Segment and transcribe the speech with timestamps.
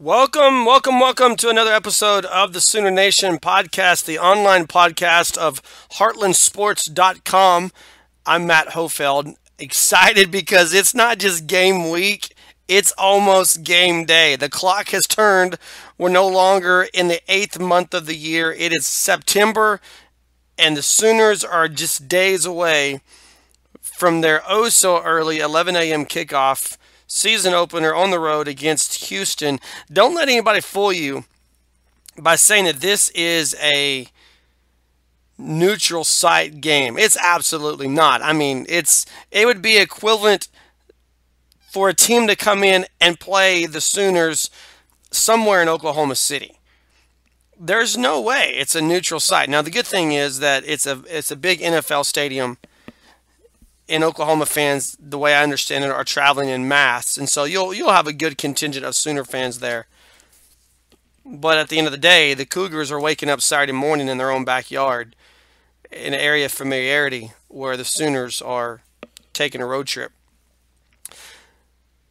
[0.00, 5.60] Welcome, welcome, welcome to another episode of the Sooner Nation podcast, the online podcast of
[5.92, 7.72] heartlandsports.com.
[8.24, 9.34] I'm Matt Hofeld.
[9.58, 12.34] Excited because it's not just game week,
[12.68, 14.36] it's almost game day.
[14.36, 15.58] The clock has turned.
[15.96, 18.52] We're no longer in the eighth month of the year.
[18.52, 19.80] It is September,
[20.58, 23.00] and the Sooners are just days away
[23.80, 26.04] from their oh so early 11 a.m.
[26.04, 29.58] kickoff season opener on the road against Houston.
[29.92, 31.24] Don't let anybody fool you
[32.18, 34.08] by saying that this is a
[35.38, 36.98] neutral site game.
[36.98, 38.22] It's absolutely not.
[38.22, 40.48] I mean, it's it would be equivalent
[41.68, 44.50] for a team to come in and play the Sooners
[45.10, 46.58] somewhere in Oklahoma City.
[47.60, 49.48] There's no way it's a neutral site.
[49.48, 52.58] Now the good thing is that it's a it's a big NFL stadium
[53.88, 57.74] in Oklahoma fans, the way I understand it, are traveling in mass, and so you'll
[57.74, 59.86] you'll have a good contingent of Sooner fans there.
[61.24, 64.18] But at the end of the day, the Cougars are waking up Saturday morning in
[64.18, 65.16] their own backyard,
[65.90, 68.82] in an area of familiarity where the Sooners are
[69.32, 70.12] taking a road trip.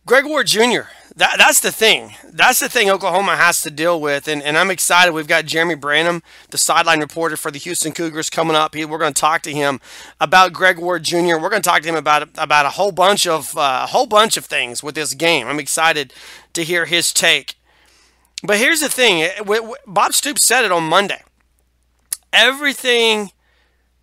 [0.08, 0.88] Greg Ward Jr.
[1.17, 2.16] That, that's the thing.
[2.23, 4.30] That's the thing Oklahoma has to deal with.
[4.30, 5.11] And, and I'm excited.
[5.11, 8.73] We've got Jeremy Branham, the sideline reporter for the Houston Cougars, coming up.
[8.73, 9.81] He, we're going to talk to him
[10.22, 11.38] about Greg Ward Jr.
[11.38, 14.05] We're going to talk to him about about a whole bunch of uh, a whole
[14.05, 15.45] bunch of things with this game.
[15.45, 16.14] I'm excited
[16.53, 17.55] to hear his take.
[18.44, 19.30] But here's the thing.
[19.86, 21.23] Bob Stoops said it on Monday.
[22.31, 23.31] Everything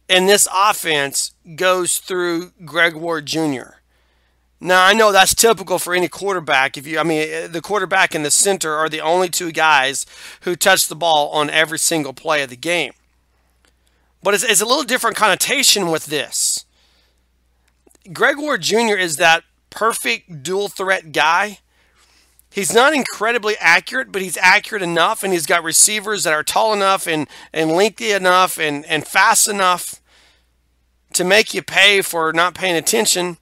[0.07, 3.79] in this offense goes through Greg Ward Jr.
[4.61, 6.77] Now I know that's typical for any quarterback.
[6.77, 10.07] If you, I mean, eh, the quarterback and the center are the only two guys
[10.43, 12.93] who touch the ball on every single play of the game.
[14.23, 16.65] But it's, it's a little different connotation with this.
[18.13, 18.97] Greg Ward Jr.
[18.97, 21.59] is that perfect dual threat guy.
[22.51, 26.73] He's not incredibly accurate, but he's accurate enough, and he's got receivers that are tall
[26.73, 30.01] enough and, and lengthy enough and, and fast enough
[31.15, 33.39] to make you pay for not paying attention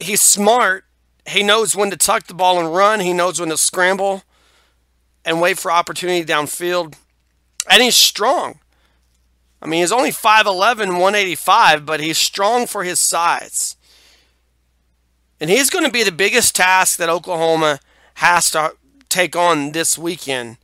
[0.00, 0.84] he's smart.
[1.26, 3.00] He knows when to tuck the ball and run.
[3.00, 4.22] He knows when to scramble
[5.24, 6.94] and wait for opportunity downfield.
[7.68, 8.60] And he's strong.
[9.60, 10.54] I mean, he's only 5'11,
[10.92, 13.76] 185, but he's strong for his size.
[15.40, 17.80] And he's going to be the biggest task that Oklahoma
[18.14, 18.74] has to
[19.08, 20.58] take on this weekend.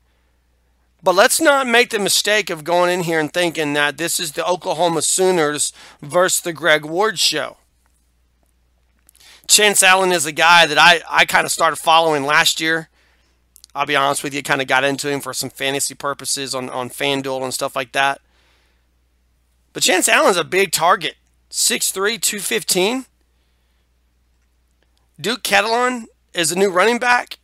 [1.03, 4.33] But let's not make the mistake of going in here and thinking that this is
[4.33, 7.57] the Oklahoma Sooners versus the Greg Ward show.
[9.53, 12.89] Chance Allen is a guy that I, I kind of started following last year.
[13.75, 16.71] I'll be honest with you, kind of got into him for some fantasy purposes on,
[16.71, 18.23] on FanDuel and stuff like that.
[19.75, 21.17] But Chance Allen's a big target
[21.51, 23.05] 6'3, 215.
[25.21, 27.39] Duke Catalon is a new running back.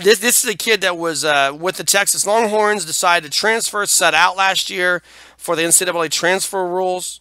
[0.00, 3.86] This, this is a kid that was uh, with the Texas Longhorns, decided to transfer,
[3.86, 5.02] set out last year
[5.36, 7.20] for the NCAA transfer rules.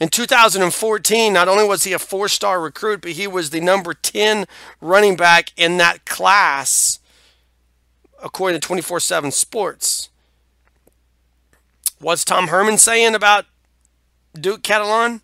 [0.00, 3.92] In 2014, not only was he a four star recruit, but he was the number
[3.92, 4.46] 10
[4.80, 6.98] running back in that class,
[8.22, 10.08] according to 24 7 Sports.
[11.98, 13.44] What's Tom Herman saying about
[14.32, 15.20] Duke Catalon?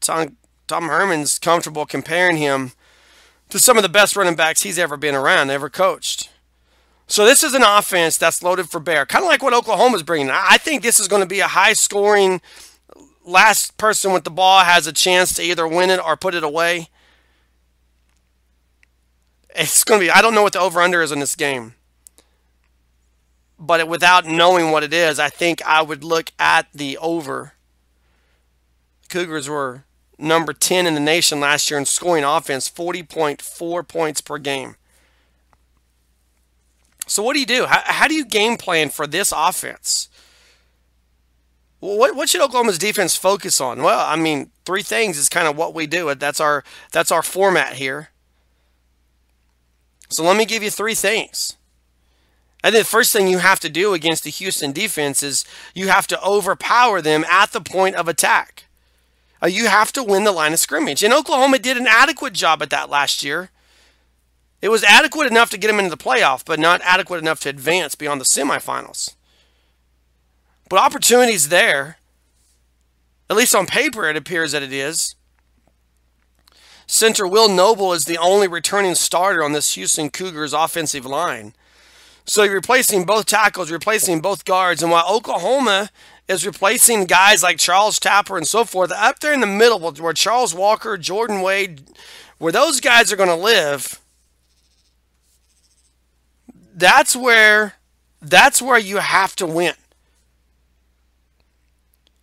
[0.00, 0.36] Tom,
[0.66, 2.72] Tom Herman's comfortable comparing him
[3.50, 6.28] to some of the best running backs he's ever been around, ever coached.
[7.06, 10.30] So this is an offense that's loaded for bear, kind of like what Oklahoma's bringing.
[10.30, 12.40] I think this is going to be a high scoring
[13.30, 16.42] last person with the ball has a chance to either win it or put it
[16.42, 16.88] away.
[19.54, 21.74] It's going to be, I don't know what the over under is in this game.
[23.58, 27.54] But without knowing what it is, I think I would look at the over.
[29.08, 29.84] Cougars were
[30.18, 34.76] number 10 in the nation last year in scoring offense, 40.4 points per game.
[37.06, 37.66] So, what do you do?
[37.66, 40.08] How, how do you game plan for this offense?
[41.80, 43.82] What, what should Oklahoma's defense focus on?
[43.82, 46.14] Well, I mean, three things is kind of what we do.
[46.14, 46.62] That's our
[46.92, 48.10] that's our format here.
[50.10, 51.56] So let me give you three things.
[52.62, 56.06] And the first thing you have to do against the Houston defense is you have
[56.08, 58.64] to overpower them at the point of attack.
[59.42, 61.02] Uh, you have to win the line of scrimmage.
[61.02, 63.50] And Oklahoma did an adequate job at that last year.
[64.60, 67.48] It was adequate enough to get them into the playoff, but not adequate enough to
[67.48, 69.14] advance beyond the semifinals.
[70.70, 71.98] But opportunity's there.
[73.28, 75.16] At least on paper, it appears that it is.
[76.86, 81.54] Center Will Noble is the only returning starter on this Houston Cougars offensive line.
[82.24, 85.90] So you're replacing both tackles, replacing both guards, and while Oklahoma
[86.28, 90.12] is replacing guys like Charles Tapper and so forth, up there in the middle where
[90.12, 91.82] Charles Walker, Jordan Wade,
[92.38, 93.98] where those guys are going to live,
[96.74, 97.74] that's where
[98.22, 99.74] that's where you have to win.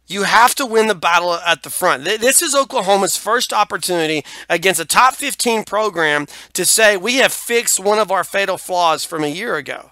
[0.07, 2.05] You have to win the battle at the front.
[2.05, 7.79] This is Oklahoma's first opportunity against a top 15 program to say we have fixed
[7.79, 9.91] one of our fatal flaws from a year ago.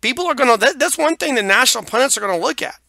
[0.00, 2.80] People are going to, that's one thing the national pundits are going to look at.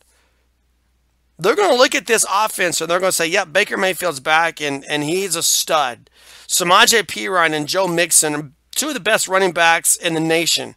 [1.39, 4.19] They're going to look at this offense and they're going to say, yep, Baker Mayfield's
[4.19, 6.09] back and, and he's a stud.
[6.47, 10.75] Samaje Perine and Joe Mixon are two of the best running backs in the nation.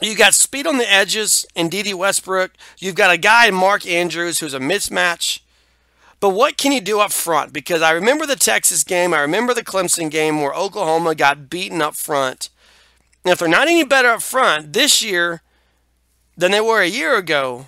[0.00, 2.52] You got speed on the edges in Dede Westbrook.
[2.78, 5.40] You've got a guy, Mark Andrews, who's a mismatch.
[6.20, 7.52] But what can you do up front?
[7.52, 11.80] Because I remember the Texas game, I remember the Clemson game where Oklahoma got beaten
[11.80, 12.50] up front.
[13.24, 15.42] And if they're not any better up front this year
[16.36, 17.66] than they were a year ago,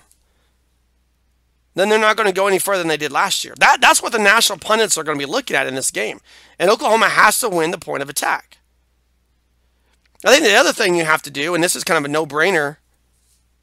[1.75, 3.53] then they're not going to go any further than they did last year.
[3.57, 6.19] That, that's what the national pundits are going to be looking at in this game.
[6.59, 8.57] And Oklahoma has to win the point of attack.
[10.23, 12.13] I think the other thing you have to do, and this is kind of a
[12.13, 12.77] no brainer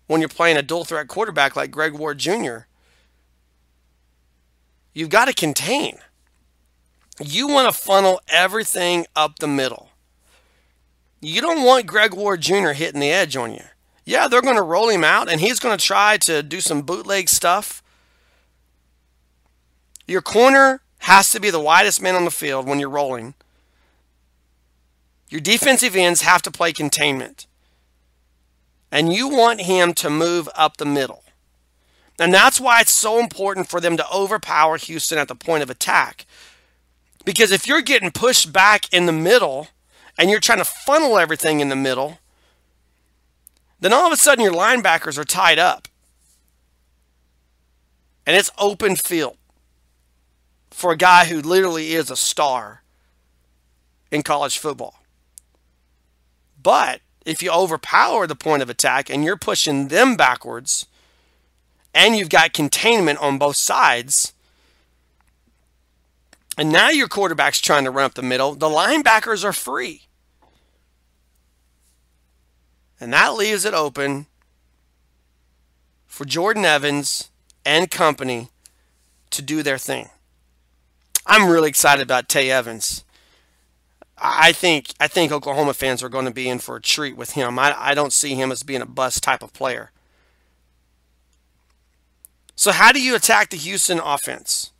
[0.06, 2.60] when you're playing a dual threat quarterback like Greg Ward Jr.,
[4.92, 5.98] you've got to contain.
[7.20, 9.90] You want to funnel everything up the middle.
[11.20, 12.70] You don't want Greg Ward Jr.
[12.70, 13.64] hitting the edge on you.
[14.04, 16.82] Yeah, they're going to roll him out, and he's going to try to do some
[16.82, 17.82] bootleg stuff.
[20.06, 23.34] Your corner has to be the widest man on the field when you're rolling.
[25.30, 27.46] Your defensive ends have to play containment.
[28.90, 31.22] And you want him to move up the middle.
[32.18, 35.70] And that's why it's so important for them to overpower Houston at the point of
[35.70, 36.26] attack.
[37.24, 39.68] Because if you're getting pushed back in the middle
[40.18, 42.18] and you're trying to funnel everything in the middle,
[43.80, 45.88] then all of a sudden your linebackers are tied up.
[48.26, 49.36] And it's open field
[50.70, 52.82] for a guy who literally is a star
[54.10, 54.97] in college football.
[56.62, 60.86] But if you overpower the point of attack and you're pushing them backwards,
[61.94, 64.32] and you've got containment on both sides,
[66.56, 70.02] and now your quarterback's trying to run up the middle, the linebackers are free.
[73.00, 74.26] And that leaves it open
[76.06, 77.30] for Jordan Evans
[77.64, 78.48] and company
[79.30, 80.08] to do their thing.
[81.24, 83.04] I'm really excited about Tay Evans.
[84.20, 87.32] I think I think Oklahoma fans are going to be in for a treat with
[87.32, 87.58] him.
[87.58, 89.90] I, I don't see him as being a bust type of player.
[92.56, 94.72] So how do you attack the Houston offense?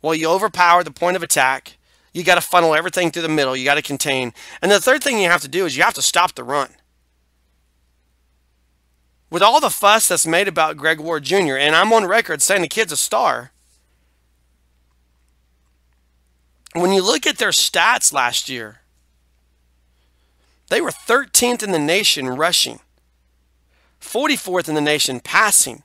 [0.00, 1.76] Well, you overpower the point of attack.
[2.14, 3.56] You got to funnel everything through the middle.
[3.56, 4.32] You got to contain.
[4.62, 6.70] And the third thing you have to do is you have to stop the run.
[9.30, 12.62] With all the fuss that's made about Greg Ward Jr., and I'm on record saying
[12.62, 13.50] the kid's a star,
[16.74, 18.80] when you look at their stats last year,
[20.70, 22.80] they were 13th in the nation rushing,
[24.00, 25.84] 44th in the nation passing,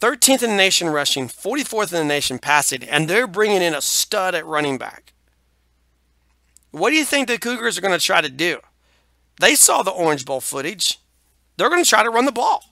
[0.00, 3.82] 13th in the nation rushing, 44th in the nation passing, and they're bringing in a
[3.82, 5.12] stud at running back.
[6.70, 8.60] What do you think the Cougars are going to try to do?
[9.40, 10.98] They saw the Orange Bowl footage.
[11.56, 12.64] They're going to try to run the ball.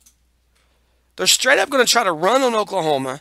[1.17, 3.21] They're straight up going to try to run on Oklahoma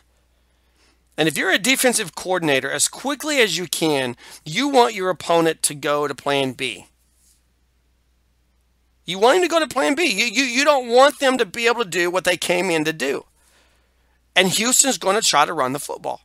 [1.18, 5.62] and if you're a defensive coordinator, as quickly as you can, you want your opponent
[5.62, 6.86] to go to plan B.
[9.04, 10.04] You want him to go to plan B.
[10.04, 12.84] You, you, you don't want them to be able to do what they came in
[12.84, 13.24] to do.
[14.36, 16.20] And Houston's going to try to run the football.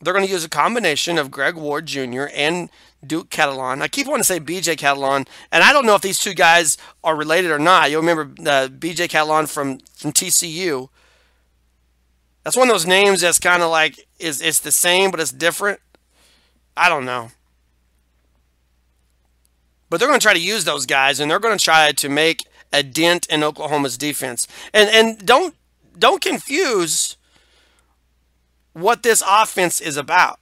[0.00, 2.26] They're going to use a combination of Greg Ward Jr.
[2.32, 2.70] and
[3.04, 3.82] Duke Catalon.
[3.82, 6.78] I keep wanting to say BJ Catalon, and I don't know if these two guys
[7.02, 7.90] are related or not.
[7.90, 10.88] You'll remember uh, BJ Catalon from, from TCU
[12.44, 15.32] that's one of those names that's kind of like is it's the same but it's
[15.32, 15.80] different.
[16.76, 17.30] I don't know.
[19.88, 22.08] But they're going to try to use those guys and they're going to try to
[22.08, 24.46] make a dent in Oklahoma's defense.
[24.72, 25.54] And and don't
[25.98, 27.16] don't confuse
[28.72, 30.38] what this offense is about.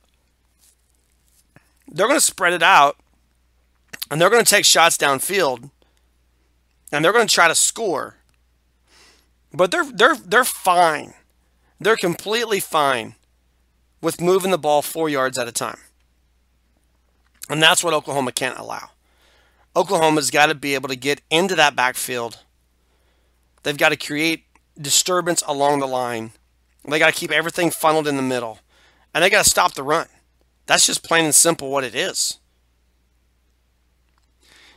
[1.88, 2.96] They're going to spread it out
[4.10, 5.70] and they're going to take shots downfield
[6.92, 8.16] and they're going to try to score.
[9.52, 11.14] But they're they're they're fine
[11.80, 13.14] they're completely fine
[14.00, 15.78] with moving the ball four yards at a time.
[17.48, 18.90] And that's what Oklahoma can't allow.
[19.74, 22.38] Oklahoma's got to be able to get into that backfield.
[23.62, 24.44] They've got to create
[24.80, 26.32] disturbance along the line.
[26.84, 28.60] They got to keep everything funneled in the middle.
[29.14, 30.06] And they got to stop the run.
[30.66, 32.38] That's just plain and simple what it is.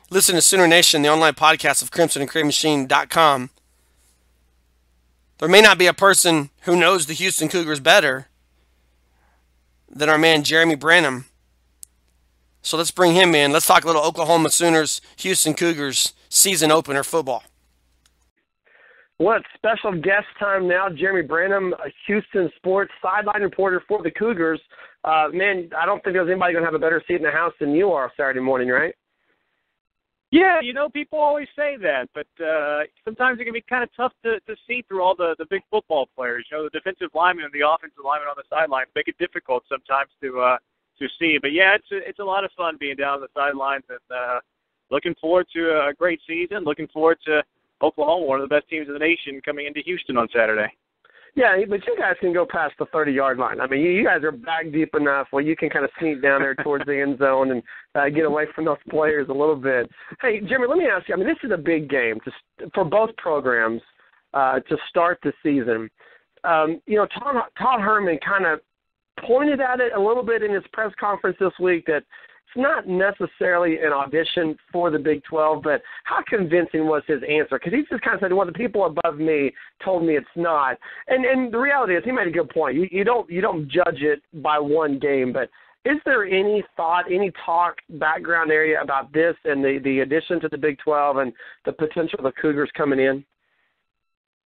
[0.09, 3.49] Listen to Sooner Nation, the online podcast of Crimson and Cream Machine.com.
[5.41, 8.27] There may not be a person who knows the Houston Cougars better
[9.89, 11.25] than our man Jeremy Branham.
[12.61, 13.51] So let's bring him in.
[13.51, 17.43] Let's talk a little Oklahoma Sooners, Houston Cougars season opener football.
[19.17, 20.89] What special guest time now?
[20.89, 24.61] Jeremy Branham, a Houston sports sideline reporter for the Cougars.
[25.03, 27.31] Uh, man, I don't think there's anybody going to have a better seat in the
[27.31, 28.93] house than you are Saturday morning, right?
[30.31, 33.89] Yeah, you know, people always say that, but uh, sometimes it can be kind of
[33.97, 36.47] tough to, to see through all the, the big football players.
[36.49, 39.63] You know, the defensive linemen and the offensive linemen on the sidelines make it difficult
[39.67, 40.57] sometimes to uh,
[40.99, 41.37] to see.
[41.41, 43.99] But yeah, it's a, it's a lot of fun being down on the sidelines and
[44.09, 44.39] uh,
[44.89, 46.63] looking forward to a great season.
[46.63, 47.43] Looking forward to
[47.81, 50.71] Oklahoma, one of the best teams in the nation, coming into Houston on Saturday.
[51.33, 53.61] Yeah, but you guys can go past the 30 yard line.
[53.61, 56.41] I mean, you guys are back deep enough where you can kind of sneak down
[56.41, 57.63] there towards the end zone and
[57.95, 59.89] uh, get away from those players a little bit.
[60.21, 61.15] Hey, Jimmy, let me ask you.
[61.15, 63.81] I mean, this is a big game to, for both programs
[64.33, 65.89] uh, to start the season.
[66.43, 68.59] Um, you know, Todd, Todd Herman kind of
[69.25, 72.03] pointed at it a little bit in his press conference this week that
[72.53, 77.57] it's not necessarily an audition for the Big 12, but how convincing was his answer?
[77.57, 80.77] Because he just kind of said, "Well, the people above me told me it's not."
[81.07, 82.75] And and the reality is, he made a good point.
[82.75, 85.49] You, you don't you don't judge it by one game, but
[85.85, 90.49] is there any thought, any talk, background area about this and the the addition to
[90.49, 91.33] the Big 12 and
[91.65, 93.23] the potential of the Cougars coming in?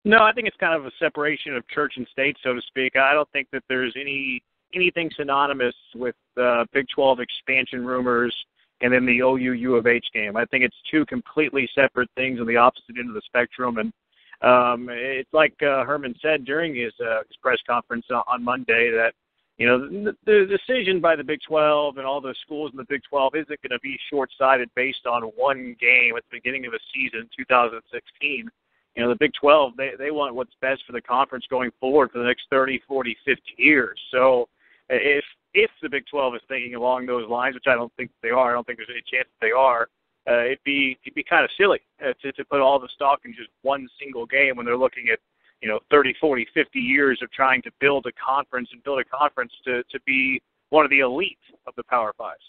[0.05, 2.97] No, I think it's kind of a separation of church and state, so to speak.
[2.97, 8.35] I don't think that there's any anything synonymous with uh, Big 12 expansion rumors
[8.81, 10.35] and then the OU U of H game.
[10.35, 13.77] I think it's two completely separate things on the opposite end of the spectrum.
[13.77, 13.93] And
[14.41, 19.13] um, it's like uh, Herman said during his, uh, his press conference on Monday that
[19.57, 22.85] you know the, the decision by the Big 12 and all the schools in the
[22.89, 26.73] Big 12 isn't going to be short-sighted based on one game at the beginning of
[26.73, 28.49] a season, 2016
[28.95, 32.11] you know the Big 12 they they want what's best for the conference going forward
[32.11, 33.99] for the next 30, 40, 50 years.
[34.11, 34.47] So
[34.89, 35.23] if
[35.53, 38.51] if the Big 12 is thinking along those lines, which I don't think they are,
[38.51, 39.87] I don't think there's any chance that they are.
[40.29, 43.19] Uh, it'd be it'd be kind of silly uh, to to put all the stock
[43.25, 45.19] in just one single game when they're looking at
[45.61, 49.03] you know 30, 40, 50 years of trying to build a conference and build a
[49.03, 51.37] conference to to be one of the elite
[51.67, 52.41] of the Power Fives.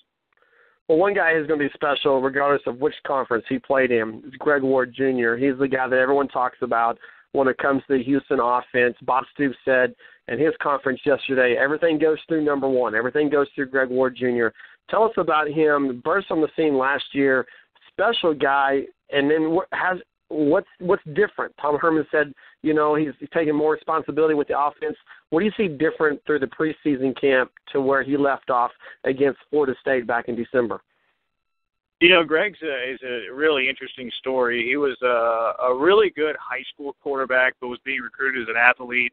[0.89, 4.23] Well, one guy is going to be special regardless of which conference he played in.
[4.27, 5.35] It's Greg Ward Jr.
[5.35, 6.99] He's the guy that everyone talks about
[7.35, 8.97] when it comes to the Houston offense.
[9.03, 9.95] Bob Stoops said
[10.29, 12.95] in his conference yesterday, everything goes through number one.
[12.95, 14.49] Everything goes through Greg Ward Jr.
[14.89, 16.01] Tell us about him.
[16.05, 17.45] Burst on the scene last year,
[17.91, 19.99] special guy, and then what has
[20.29, 21.53] what's what's different?
[21.61, 24.97] Tom Herman said, you know, he's, he's taking more responsibility with the offense.
[25.31, 28.71] What do you see different through the preseason camp to where he left off
[29.03, 30.81] against Florida State back in December?
[32.01, 34.67] You know, Greg's a, is a really interesting story.
[34.67, 38.57] He was a, a really good high school quarterback, but was being recruited as an
[38.57, 39.13] athlete.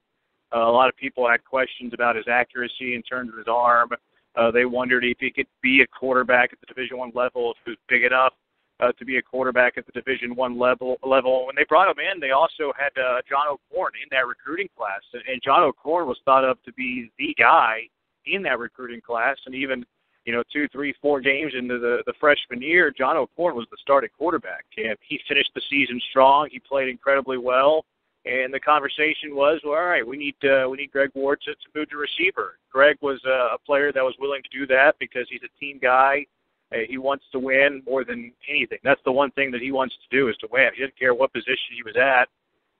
[0.53, 3.89] Uh, a lot of people had questions about his accuracy in terms of his arm.
[4.35, 7.57] Uh, they wondered if he could be a quarterback at the Division One level, if
[7.63, 8.33] he was big enough
[8.81, 10.97] uh, to be a quarterback at the Division One level.
[11.03, 11.45] Level.
[11.45, 15.01] When they brought him in, they also had uh, John O'Korn in that recruiting class,
[15.13, 17.87] and, and John O'Korn was thought of to be the guy
[18.25, 19.85] in that recruiting class, and even
[20.25, 23.77] you know, two, three, four games into the, the freshman year, John O'Korn was the
[23.81, 24.65] starting quarterback.
[24.77, 26.47] And he finished the season strong.
[26.51, 27.85] He played incredibly well.
[28.25, 31.53] And the conversation was, well, all right, we need uh, we need Greg Ward to,
[31.53, 32.59] to move to receiver.
[32.71, 35.79] Greg was uh, a player that was willing to do that because he's a team
[35.81, 36.23] guy.
[36.71, 38.77] Uh, he wants to win more than anything.
[38.83, 40.69] That's the one thing that he wants to do is to win.
[40.75, 42.29] He didn't care what position he was at.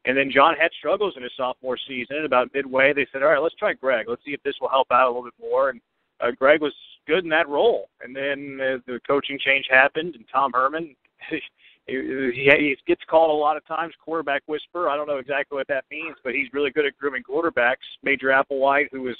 [0.05, 2.25] And then John had struggles in his sophomore season.
[2.25, 4.07] About midway, they said, all right, let's try Greg.
[4.07, 5.69] Let's see if this will help out a little bit more.
[5.69, 5.81] And
[6.21, 6.73] uh, Greg was
[7.07, 7.89] good in that role.
[8.01, 10.95] And then uh, the coaching change happened, and Tom Herman,
[11.29, 11.39] he,
[11.87, 14.89] he gets called a lot of times quarterback whisperer.
[14.89, 17.75] I don't know exactly what that means, but he's really good at grooming quarterbacks.
[18.03, 19.15] Major Applewhite, who was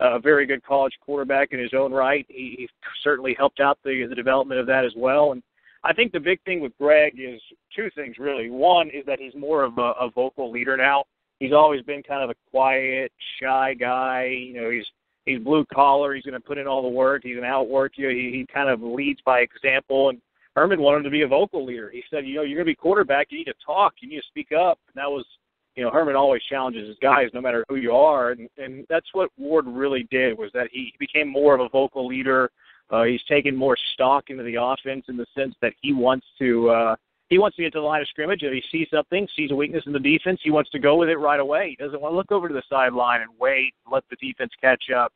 [0.00, 2.68] a very good college quarterback in his own right, he, he
[3.02, 5.32] certainly helped out the the development of that as well.
[5.32, 5.42] And
[5.84, 7.40] I think the big thing with Greg is
[7.74, 8.50] two things really.
[8.50, 11.04] One is that he's more of a, a vocal leader now.
[11.38, 14.24] He's always been kind of a quiet, shy guy.
[14.24, 14.86] You know, he's
[15.26, 16.14] he's blue collar.
[16.14, 17.22] He's going to put in all the work.
[17.24, 18.08] He's going to outwork you.
[18.08, 20.08] He, he kind of leads by example.
[20.08, 20.20] And
[20.54, 21.90] Herman wanted to be a vocal leader.
[21.90, 23.26] He said, you know, you're going to be quarterback.
[23.30, 23.94] You need to talk.
[24.00, 24.78] You need to speak up.
[24.88, 25.26] And that was,
[25.74, 28.30] you know, Herman always challenges his guys, no matter who you are.
[28.30, 32.06] And, and that's what Ward really did was that he became more of a vocal
[32.06, 32.50] leader.
[32.88, 36.70] Uh, he's taken more stock into the offense in the sense that he wants to.
[36.70, 36.96] Uh,
[37.28, 38.42] he wants to get to the line of scrimmage.
[38.42, 41.08] If he sees something, sees a weakness in the defense, he wants to go with
[41.08, 41.70] it right away.
[41.70, 44.84] He doesn't want to look over to the sideline and wait, let the defense catch
[44.96, 45.12] up.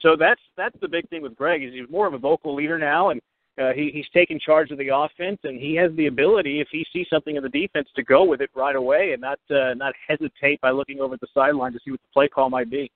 [0.00, 2.78] So that's that's the big thing with Greg is he's more of a vocal leader
[2.78, 3.20] now, and
[3.60, 6.84] uh, he, he's taking charge of the offense, and he has the ability, if he
[6.92, 9.94] sees something in the defense, to go with it right away and not uh, not
[10.06, 12.90] hesitate by looking over at the sideline to see what the play call might be.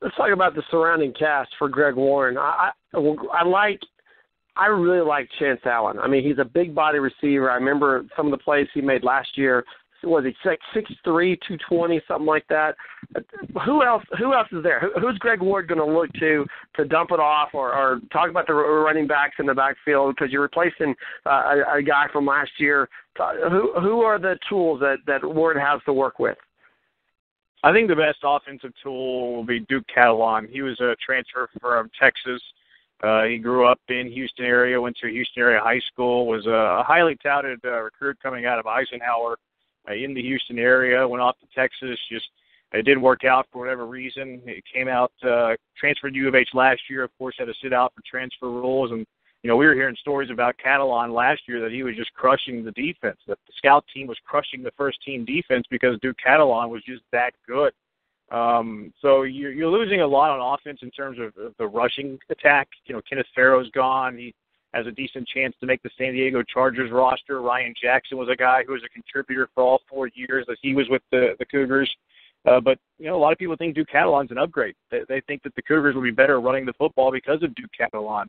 [0.00, 2.38] Let's talk about the surrounding cast for Greg Warren.
[2.38, 2.98] I I,
[3.32, 3.80] I like
[4.56, 5.98] I really like Chance Allen.
[5.98, 7.50] I mean, he's a big body receiver.
[7.50, 9.64] I remember some of the plays he made last year.
[10.04, 12.74] Was he like six three, two twenty, something like that?
[13.64, 14.02] Who else?
[14.18, 14.90] Who else is there?
[15.00, 16.44] who's Greg Ward going to look to
[16.74, 20.32] to dump it off, or, or talk about the running backs in the backfield because
[20.32, 20.94] you're replacing
[21.24, 22.88] uh, a, a guy from last year?
[23.16, 26.36] Who who are the tools that that Ward has to work with?
[27.62, 30.50] I think the best offensive tool will be Duke Catalon.
[30.50, 32.42] He was a transfer from Texas.
[33.02, 36.84] Uh, he grew up in Houston area, went to Houston area high school, was a
[36.86, 39.36] highly touted uh, recruit coming out of Eisenhower
[39.88, 41.06] uh, in the Houston area.
[41.06, 42.26] Went off to Texas, just
[42.72, 44.40] it didn't work out for whatever reason.
[44.46, 47.02] It came out, uh, transferred to U of H last year.
[47.02, 49.04] Of course, had to sit out for transfer rules, and
[49.42, 52.64] you know we were hearing stories about Catalon last year that he was just crushing
[52.64, 53.18] the defense.
[53.26, 57.02] That the scout team was crushing the first team defense because Duke Catalon was just
[57.10, 57.72] that good.
[58.32, 62.68] Um, so you're, you're losing a lot on offense in terms of, the rushing attack.
[62.86, 64.16] You know, Kenneth Farrow's gone.
[64.16, 64.34] He
[64.72, 67.42] has a decent chance to make the San Diego Chargers roster.
[67.42, 70.74] Ryan Jackson was a guy who was a contributor for all four years that he
[70.74, 71.94] was with the, the Cougars.
[72.46, 74.74] Uh, but you know, a lot of people think Duke Catalon's an upgrade.
[74.90, 77.70] They, they think that the Cougars will be better running the football because of Duke
[77.78, 78.26] Catalon.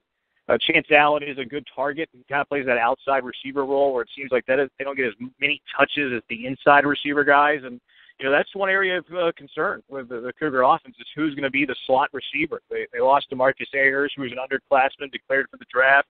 [0.50, 2.10] Uh, Chance Allen is a good target.
[2.12, 4.84] He kind of plays that outside receiver role where it seems like that is, they
[4.84, 7.80] don't get as many touches as the inside receiver guys, and
[8.20, 11.34] you know that's one area of uh, concern with the, the Cougar offense is who's
[11.34, 12.62] going to be the slot receiver.
[12.70, 16.08] They they lost Demarcus Ayers, who was an underclassman declared for the draft.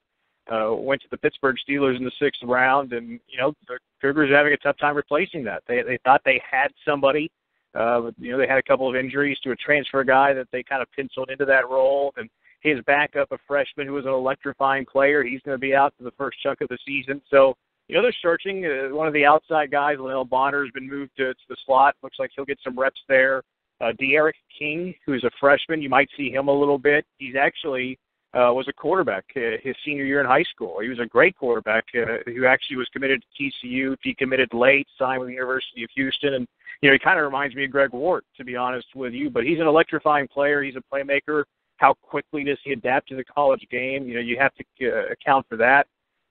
[0.52, 4.30] Uh, went to the Pittsburgh Steelers in the sixth round, and you know the Cougars
[4.30, 5.64] are having a tough time replacing that.
[5.68, 7.32] They they thought they had somebody,
[7.76, 10.48] uh, but you know they had a couple of injuries to a transfer guy that
[10.52, 12.30] they kind of penciled into that role, and
[12.60, 16.04] his backup, a freshman who was an electrifying player, he's going to be out for
[16.04, 17.22] the first chunk of the season.
[17.30, 17.56] So
[17.94, 18.66] you know, they're searching.
[18.66, 21.96] Uh, one of the outside guys, Linell Bonner, has been moved to, to the slot.
[22.02, 23.44] Looks like he'll get some reps there.
[23.80, 27.06] Uh, D'Eriq King, who's a freshman, you might see him a little bit.
[27.18, 28.00] He's actually
[28.34, 30.80] uh, was a quarterback uh, his senior year in high school.
[30.80, 35.20] He was a great quarterback uh, who actually was committed to TCU, decommitted late, signed
[35.20, 36.48] with the University of Houston, and
[36.82, 39.30] you know he kind of reminds me of Greg Ward, to be honest with you.
[39.30, 40.64] But he's an electrifying player.
[40.64, 41.44] He's a playmaker.
[41.78, 44.08] How quickly does he adapt to the college game?
[44.08, 45.86] You know, you have to uh, account for that.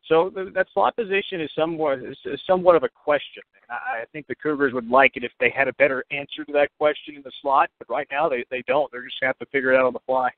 [0.09, 3.43] So the, that slot position is somewhat is, is somewhat of a question.
[3.71, 6.53] I, I think the Cougars would like it if they had a better answer to
[6.53, 8.91] that question in the slot, but right now they they don't.
[8.91, 10.31] They're just gonna have to figure it out on the fly.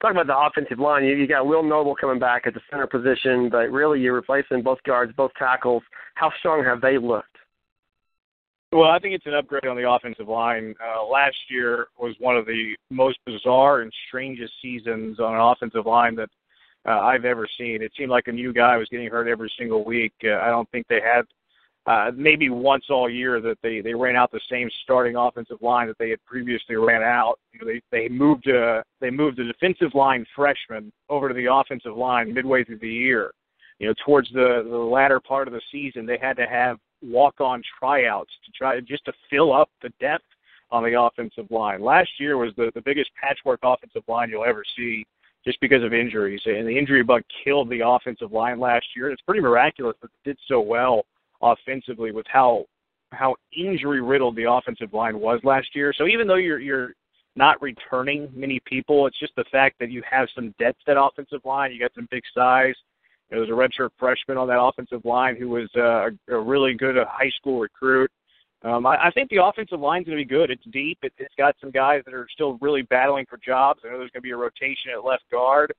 [0.00, 2.86] Talking about the offensive line, you, you got Will Noble coming back at the center
[2.86, 5.82] position, but really you're replacing both guards, both tackles.
[6.14, 7.36] How strong have they looked?
[8.70, 10.74] Well, I think it's an upgrade on the offensive line.
[10.78, 15.86] Uh, last year was one of the most bizarre and strangest seasons on an offensive
[15.86, 16.28] line that
[16.86, 17.82] uh, I've ever seen.
[17.82, 20.12] It seemed like a new guy was getting hurt every single week.
[20.24, 21.24] Uh, I don't think they had
[21.86, 25.86] uh, maybe once all year that they they ran out the same starting offensive line
[25.86, 27.38] that they had previously ran out.
[27.52, 31.46] You know, they they moved uh, they moved the defensive line freshman over to the
[31.50, 33.32] offensive line midway through the year.
[33.78, 37.40] You know, towards the the latter part of the season, they had to have walk
[37.40, 40.26] on tryouts to try just to fill up the depth
[40.70, 41.80] on the offensive line.
[41.80, 45.06] Last year was the the biggest patchwork offensive line you'll ever see
[45.48, 46.42] just because of injuries.
[46.44, 49.10] And the injury bug killed the offensive line last year.
[49.10, 51.06] It's pretty miraculous that it did so well
[51.40, 52.66] offensively with how
[53.12, 55.94] how injury riddled the offensive line was last year.
[55.96, 56.90] So even though you're you're
[57.34, 61.40] not returning many people, it's just the fact that you have some depth at offensive
[61.46, 61.72] line.
[61.72, 62.74] You got some big size.
[63.30, 66.98] There was a redshirt freshman on that offensive line who was uh, a really good
[66.98, 68.10] uh, high school recruit.
[68.64, 70.50] Um, I, I think the offensive line's going to be good.
[70.50, 70.98] It's deep.
[71.02, 73.80] It, it's got some guys that are still really battling for jobs.
[73.84, 75.72] I know there's going to be a rotation at left guard.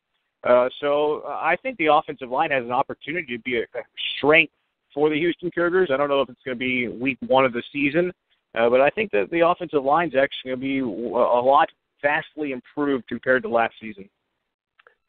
[0.43, 3.83] Uh, so uh, I think the offensive line has an opportunity to be a, a
[4.17, 4.53] strength
[4.93, 5.89] for the Houston Cougars.
[5.93, 8.13] I don't know if it's going to be week one of the season,
[8.57, 11.67] uh, but I think that the offensive line is actually going to be a lot
[12.01, 14.09] vastly improved compared to last season.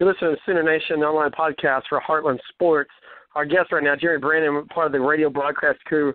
[0.01, 2.91] You listen to the Sooner Nation online podcast for Heartland Sports.
[3.35, 6.13] Our guest right now, Jerry Branham, part of the radio broadcast crew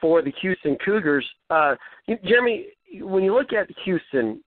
[0.00, 1.26] for the Houston Cougars.
[1.50, 1.74] Uh,
[2.24, 2.66] Jeremy,
[3.00, 4.42] when you look at Houston,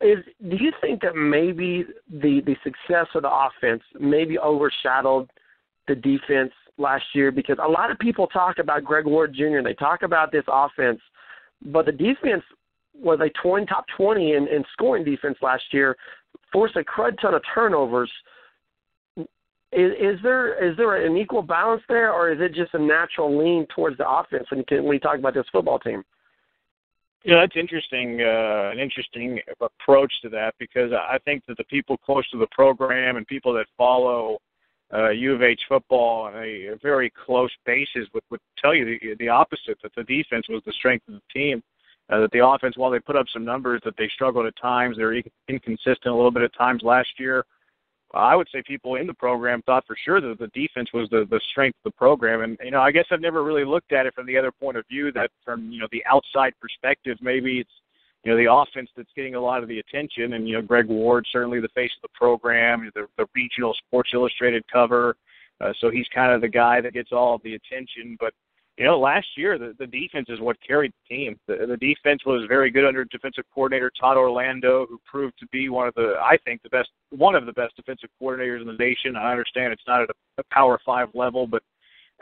[0.00, 5.28] is do you think that maybe the the success of the offense maybe overshadowed
[5.88, 7.30] the defense last year?
[7.30, 9.58] Because a lot of people talk about Greg Ward Jr.
[9.58, 11.00] and They talk about this offense,
[11.66, 12.42] but the defense
[12.94, 15.96] was a 20, top 20 in, in scoring defense last year,
[16.52, 18.10] forced a crud ton of turnovers
[19.74, 23.36] is, is there is there an equal balance there, or is it just a natural
[23.36, 26.04] lean towards the offense when you, when you talk about this football team?
[27.26, 28.20] Know, that's interesting.
[28.20, 32.46] Uh, an interesting approach to that because I think that the people close to the
[32.52, 34.38] program and people that follow
[34.92, 39.14] uh, U of H football on a, very close basis would, would tell you the,
[39.18, 39.78] the opposite.
[39.82, 41.62] That the defense was the strength of the team.
[42.10, 44.98] Uh, that the offense, while they put up some numbers, that they struggled at times.
[44.98, 47.46] They were inconsistent a little bit at times last year.
[48.14, 51.26] I would say people in the program thought for sure that the defense was the
[51.30, 54.06] the strength of the program, and you know I guess I've never really looked at
[54.06, 57.60] it from the other point of view that from you know the outside perspective maybe
[57.60, 57.70] it's
[58.22, 60.86] you know the offense that's getting a lot of the attention, and you know Greg
[60.86, 65.16] Ward certainly the face of the program, the the regional Sports Illustrated cover,
[65.60, 68.32] uh, so he's kind of the guy that gets all of the attention, but
[68.76, 71.38] you know, last year the, the defense is what carried the team.
[71.46, 75.68] The, the defense was very good under defensive coordinator Todd Orlando, who proved to be
[75.68, 78.72] one of the, I think, the best, one of the best defensive coordinators in the
[78.74, 79.16] nation.
[79.16, 81.62] I understand it's not at a, a Power Five level, but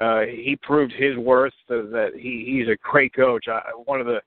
[0.01, 1.55] uh, he proved his worth.
[1.71, 3.47] Uh, that he, he's a great coach.
[3.49, 4.21] I, one of the,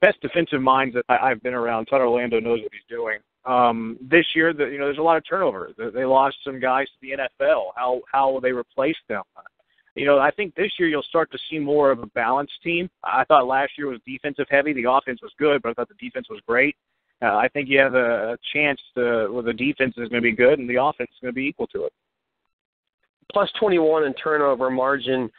[0.00, 1.86] best defensive minds that I, I've been around.
[1.86, 3.18] Todd Orlando knows what he's doing.
[3.44, 5.70] Um, this year, the, you know, there's a lot of turnover.
[5.78, 7.66] They, they lost some guys to the NFL.
[7.76, 9.22] How how will they replace them?
[9.96, 12.90] You know, I think this year you'll start to see more of a balanced team.
[13.02, 14.74] I thought last year was defensive heavy.
[14.74, 16.76] The offense was good, but I thought the defense was great.
[17.22, 20.32] Uh, I think you have a, chance to, well, the defense is going to be
[20.32, 21.92] good and the offense is going to be equal to it.
[23.32, 25.30] Plus 21 in turnover margin.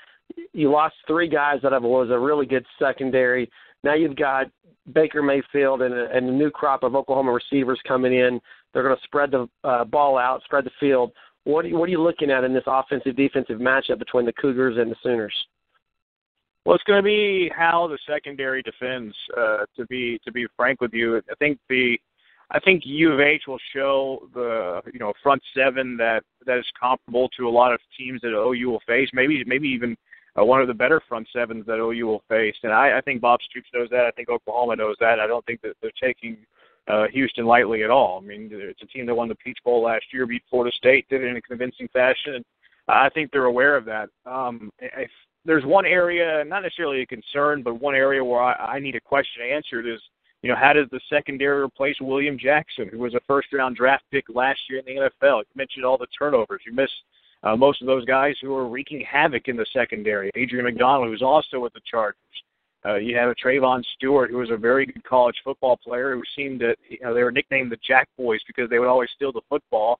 [0.53, 3.49] You lost three guys that was a really good secondary.
[3.83, 4.47] Now you've got
[4.91, 8.41] Baker Mayfield and a, and a new crop of Oklahoma receivers coming in.
[8.73, 11.11] They're going to spread the uh, ball out, spread the field.
[11.47, 14.33] What are, you, what are you looking at in this offensive defensive matchup between the
[14.33, 15.33] Cougars and the Sooners?
[16.65, 19.15] Well, it's going to be how the secondary defends.
[19.37, 21.97] Uh, to be to be frank with you, I think the
[22.51, 26.65] I think U of H will show the you know front seven that that is
[26.77, 29.07] comparable to a lot of teams that OU will face.
[29.13, 29.95] Maybe maybe even
[30.37, 32.55] uh, one of the better front sevens that OU will face.
[32.63, 34.05] And I, I think Bob Stoops knows that.
[34.05, 35.21] I think Oklahoma knows that.
[35.21, 36.39] I don't think that they're taking
[36.87, 38.19] uh, Houston lightly at all.
[38.21, 41.07] I mean, it's a team that won the Peach Bowl last year, beat Florida State,
[41.09, 42.43] did it in a convincing fashion,
[42.87, 44.09] I think they're aware of that.
[44.25, 45.09] Um, if
[45.45, 49.01] there's one area, not necessarily a concern, but one area where I, I need a
[49.01, 49.99] question answered is,
[50.41, 54.25] you know, how does the secondary replace William Jackson, who was a first-round draft pick
[54.29, 55.39] last year in the NFL?
[55.39, 56.61] You mentioned all the turnovers.
[56.65, 56.91] You miss
[57.43, 60.31] uh, most of those guys who are wreaking havoc in the secondary.
[60.35, 62.17] Adrian McDonald, who's also with the Chargers.
[62.85, 66.21] Uh, you have a Trevon Stewart, who was a very good college football player, who
[66.35, 69.31] seemed to, you know, they were nicknamed the Jack Boys because they would always steal
[69.31, 69.99] the football.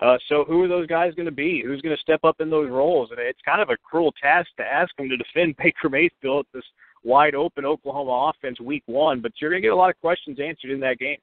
[0.00, 1.62] Uh, so who are those guys going to be?
[1.64, 3.10] Who's going to step up in those roles?
[3.10, 6.58] And it's kind of a cruel task to ask them to defend Baker Mayfield, at
[6.58, 6.64] this
[7.02, 9.20] wide open Oklahoma offense, week one.
[9.20, 11.18] But you're going to get a lot of questions answered in that game.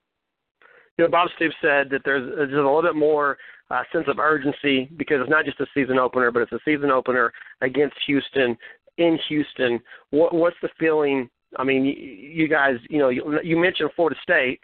[0.97, 3.37] You know, Bob Stoops said that there's, there's a little bit more
[3.69, 6.91] uh, sense of urgency because it's not just a season opener, but it's a season
[6.91, 8.57] opener against Houston
[8.97, 9.79] in Houston.
[10.11, 11.29] What, what's the feeling?
[11.57, 14.59] I mean, you, you guys, you know, you, you mentioned Florida State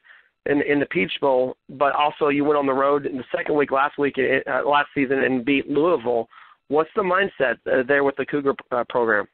[0.48, 3.56] in in the Peach Bowl, but also you went on the road in the second
[3.56, 6.28] week last week uh, last season and beat Louisville.
[6.67, 9.28] What's the mindset uh, there with the Cougar uh, program?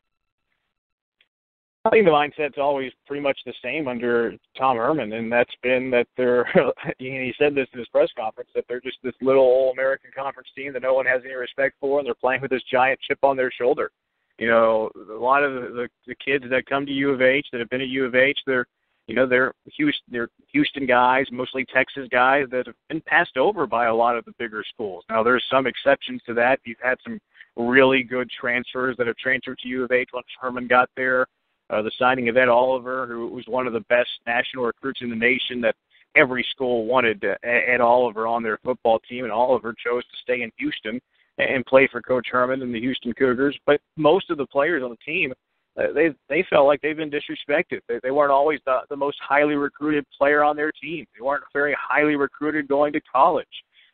[1.86, 5.90] I think the mindset's always pretty much the same under Tom Herman, and that's been
[5.92, 6.46] that they're.
[7.00, 10.50] he said this in his press conference that they're just this little All American Conference
[10.54, 13.20] team that no one has any respect for, and they're playing with this giant chip
[13.24, 13.92] on their shoulder.
[14.38, 17.60] You know, a lot of the, the, kids that come to U of H that
[17.60, 18.68] have been at U of H, they're
[19.08, 23.66] you know they're Houston, they're Houston guys, mostly Texas guys that have been passed over
[23.66, 25.04] by a lot of the bigger schools.
[25.10, 26.60] Now there's some exceptions to that.
[26.66, 27.20] You've had some
[27.56, 31.26] really good transfers that have transferred to U of H once Herman got there.
[31.70, 35.10] Uh, the signing of Ed Oliver, who was one of the best national recruits in
[35.10, 35.76] the nation, that
[36.16, 40.44] every school wanted uh, Ed Oliver on their football team, and Oliver chose to stay
[40.44, 41.02] in Houston
[41.38, 43.58] and play for Coach Herman and the Houston Cougars.
[43.66, 45.34] But most of the players on the team,
[45.78, 47.80] uh, they they felt like they've been disrespected.
[47.88, 51.06] They, they weren't always the, the most highly recruited player on their team.
[51.16, 53.46] They weren't very highly recruited going to college.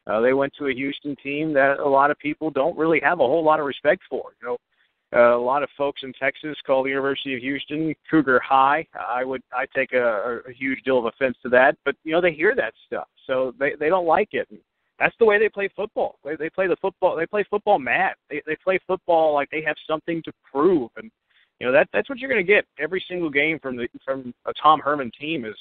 [0.06, 3.19] Uh, they went to a Houston team that a lot of people don't really have
[3.19, 4.32] a whole lot of respect for.
[4.41, 4.58] You know,
[5.15, 8.86] uh, a lot of folks in Texas call the University of Houston Cougar High.
[8.93, 12.21] I would I take a, a huge deal of offense to that, but you know
[12.21, 14.47] they hear that stuff, so they they don't like it.
[14.99, 16.17] That's the way they play football.
[16.23, 17.15] They they play the football.
[17.15, 18.13] They play football mad.
[18.29, 21.12] They they play football like they have something to prove, and
[21.60, 24.34] you know that that's what you're going to get every single game from the from
[24.45, 25.45] a Tom Herman team.
[25.45, 25.56] Is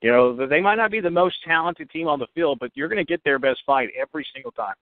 [0.00, 2.88] you know they might not be the most talented team on the field, but you're
[2.88, 4.74] going to get their best fight every single time.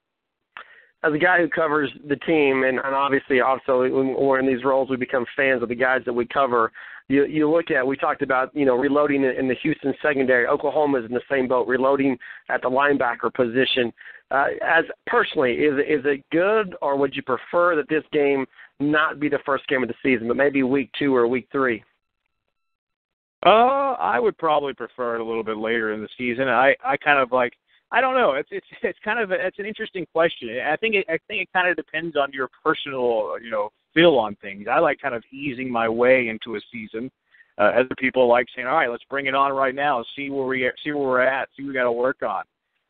[1.04, 4.64] As a guy who covers the team, and, and obviously, also when we're in these
[4.64, 6.72] roles, we become fans of the guys that we cover.
[7.09, 10.46] You you look at we talked about you know reloading in the Houston secondary.
[10.46, 13.92] Oklahoma is in the same boat, reloading at the linebacker position.
[14.30, 18.44] Uh, as personally, is is it good, or would you prefer that this game
[18.80, 21.85] not be the first game of the season, but maybe week two or week three?
[23.44, 26.48] Uh, I would probably prefer it a little bit later in the season.
[26.48, 27.52] I I kind of like
[27.96, 28.32] I don't know.
[28.32, 30.50] It's it's it's kind of a, it's an interesting question.
[30.61, 34.16] I think it, I think it kind of depends on your personal you know feel
[34.16, 34.66] on things.
[34.70, 37.11] I like kind of easing my way into a season.
[37.59, 40.04] Uh, other people like saying, "All right, let's bring it on right now.
[40.14, 41.48] See where we see where we're at.
[41.56, 42.44] See what we got to work on."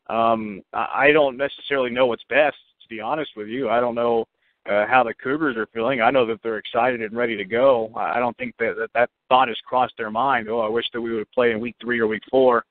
[0.09, 3.69] Um, I don't necessarily know what's best, to be honest with you.
[3.69, 4.25] I don't know
[4.69, 6.01] uh, how the Cougars are feeling.
[6.01, 7.93] I know that they're excited and ready to go.
[7.95, 10.49] I don't think that that, that thought has crossed their mind.
[10.49, 12.65] Oh, I wish that we would play in week three or week four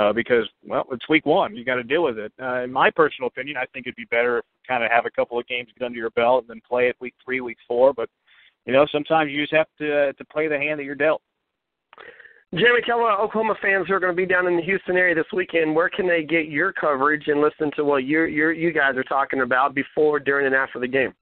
[0.00, 1.54] uh, because well, it's week one.
[1.54, 2.32] You got to deal with it.
[2.40, 5.10] Uh, in my personal opinion, I think it'd be better if kind of have a
[5.10, 7.92] couple of games get under your belt and then play it week three, week four.
[7.92, 8.08] But
[8.64, 11.20] you know, sometimes you just have to uh, to play the hand that you're dealt.
[12.54, 15.32] Jeremy Keller, Oklahoma fans who are going to be down in the Houston area this
[15.32, 18.96] weekend, where can they get your coverage and listen to what you you you guys
[18.96, 21.12] are talking about before, during, and after the game?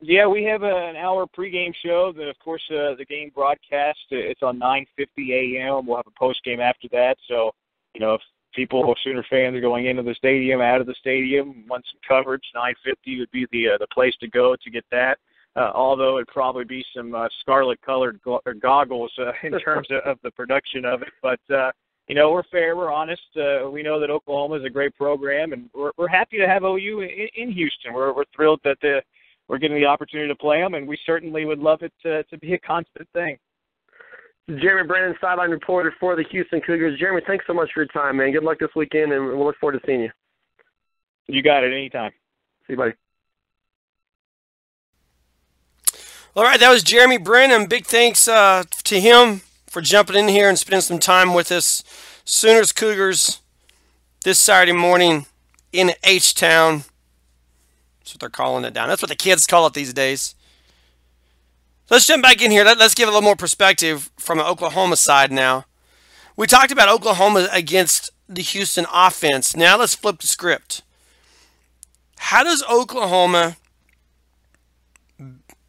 [0.00, 2.12] Yeah, we have an hour pregame show.
[2.16, 4.00] Then, of course, uh, the game broadcast.
[4.12, 5.86] Uh, it's on 9:50 a.m.
[5.86, 7.16] We'll have a postgame after that.
[7.28, 7.52] So,
[7.94, 8.20] you know, if
[8.54, 12.00] people, if Sooner fans, are going into the stadium, out of the stadium, want some
[12.06, 15.18] coverage, 9:50 would be the uh, the place to go to get that.
[15.56, 20.18] Uh, although it'd probably be some uh, scarlet-colored go- goggles uh, in terms of, of
[20.22, 21.40] the production of it, but.
[21.54, 21.70] uh
[22.06, 23.22] you know, we're fair, we're honest.
[23.34, 26.62] Uh, we know that Oklahoma is a great program, and we're, we're happy to have
[26.62, 27.94] OU in, in Houston.
[27.94, 29.00] We're, we're thrilled that the
[29.48, 32.38] we're getting the opportunity to play them, and we certainly would love it to, to
[32.38, 33.36] be a constant thing.
[34.48, 36.98] Jeremy Branham, sideline reporter for the Houston Cougars.
[36.98, 38.32] Jeremy, thanks so much for your time, man.
[38.32, 40.10] Good luck this weekend, and we'll look forward to seeing you.
[41.26, 41.72] You got it.
[41.72, 42.10] Anytime.
[42.66, 42.92] See you, buddy.
[46.36, 47.66] All right, that was Jeremy Branham.
[47.66, 51.82] Big thanks uh, to him for jumping in here and spending some time with us.
[52.24, 53.40] Sooners Cougars
[54.24, 55.26] this Saturday morning
[55.72, 56.84] in H Town.
[58.04, 58.88] That's what they're calling it down.
[58.88, 60.34] That's what the kids call it these days.
[61.88, 62.62] Let's jump back in here.
[62.62, 65.64] Let, us give a little more perspective from the Oklahoma side now.
[66.36, 69.56] We talked about Oklahoma against the Houston offense.
[69.56, 70.82] Now let's flip the script.
[72.18, 73.56] How does Oklahoma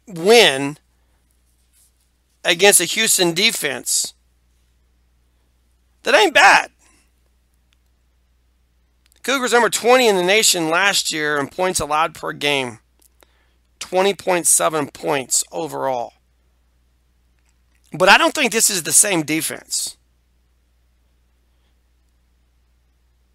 [0.06, 0.76] win
[2.44, 4.12] against a Houston defense
[6.02, 6.70] that ain't bad?
[9.26, 12.78] Cougars number 20 in the nation last year in points allowed per game.
[13.80, 16.12] 20.7 points overall.
[17.92, 19.96] But I don't think this is the same defense.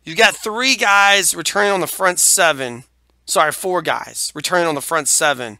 [0.06, 2.86] You've got three guys returning on the front seven.
[3.26, 5.60] Sorry, four guys returning on the front seven.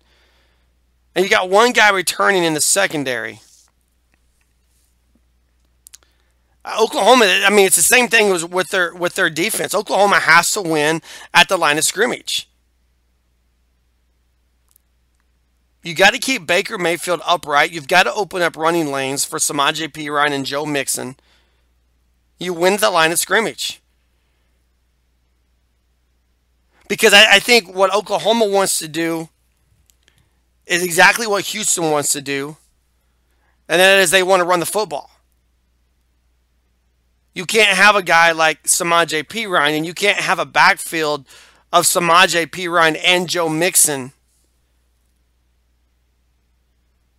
[1.14, 3.42] And you got one guy returning in the secondary.
[6.64, 9.74] Uh, Oklahoma, I mean, it's the same thing with their with their defense.
[9.74, 11.02] Oklahoma has to win
[11.34, 12.48] at the line of scrimmage.
[15.84, 17.72] You got to keep Baker Mayfield upright.
[17.72, 21.16] You've got to open up running lanes for Samaje Perine and Joe Mixon.
[22.38, 23.82] You win the line of scrimmage.
[26.88, 29.30] Because I, I think what Oklahoma wants to do
[30.68, 32.58] is exactly what Houston wants to do,
[33.68, 35.11] and that is they want to run the football.
[37.34, 41.26] You can't have a guy like Samaje Perine, and you can't have a backfield
[41.72, 44.12] of Samaje Perine and Joe Mixon.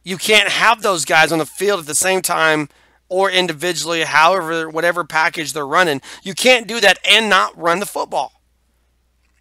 [0.05, 2.68] You can't have those guys on the field at the same time
[3.09, 6.01] or individually, however, whatever package they're running.
[6.22, 8.33] You can't do that and not run the football.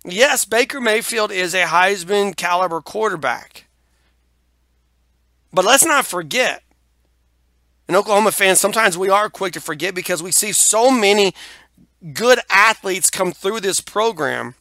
[0.03, 3.67] Yes, Baker Mayfield is a Heisman caliber quarterback.
[5.53, 6.63] But let's not forget
[7.91, 11.33] and Oklahoma fans, sometimes we are quick to forget because we see so many
[12.13, 14.55] good athletes come through this program.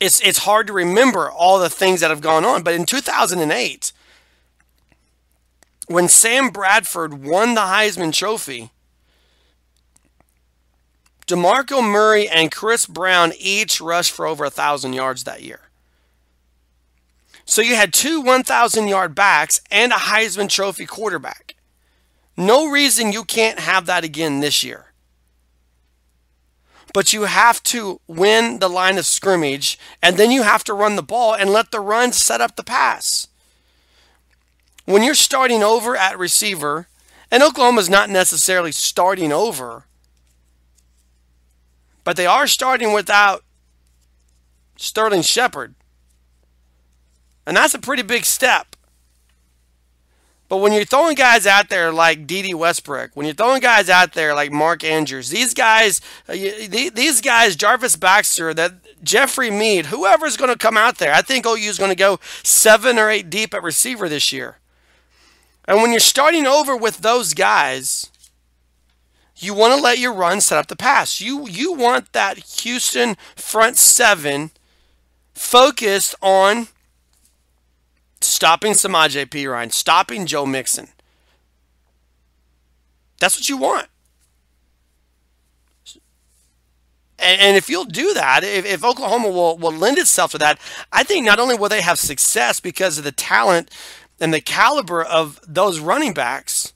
[0.00, 2.62] It's, it's hard to remember all the things that have gone on.
[2.62, 3.92] But in 2008,
[5.88, 8.70] when Sam Bradford won the Heisman Trophy,
[11.26, 15.68] DeMarco Murray and Chris Brown each rushed for over a 1,000 yards that year.
[17.52, 21.54] So you had two 1,000 yard backs and a Heisman Trophy quarterback.
[22.34, 24.94] No reason you can't have that again this year.
[26.94, 30.96] But you have to win the line of scrimmage, and then you have to run
[30.96, 33.28] the ball and let the run set up the pass.
[34.86, 36.88] When you're starting over at receiver,
[37.30, 39.84] and Oklahoma's not necessarily starting over,
[42.02, 43.44] but they are starting without
[44.78, 45.74] Sterling Shepard.
[47.46, 48.76] And that's a pretty big step.
[50.52, 54.12] But when you're throwing guys out there like Dede Westbrook, when you're throwing guys out
[54.12, 60.36] there like Mark Andrews, these guys, uh, these guys, Jarvis Baxter, that Jeffrey Mead, whoever's
[60.36, 63.30] going to come out there, I think OU is going to go seven or eight
[63.30, 64.58] deep at receiver this year.
[65.64, 68.10] And when you're starting over with those guys,
[69.36, 71.18] you want to let your run set up the pass.
[71.18, 74.50] You you want that Houston front seven
[75.32, 76.68] focused on
[78.24, 80.88] stopping Samaje Perine, stopping Joe Mixon.
[83.20, 83.86] That's what you want.
[87.18, 90.58] And, and if you'll do that, if, if Oklahoma will, will lend itself to that,
[90.92, 93.70] I think not only will they have success because of the talent
[94.20, 96.72] and the caliber of those running backs,